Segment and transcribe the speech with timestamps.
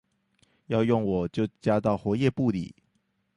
[0.65, 2.73] 要用我就加到活頁簿裡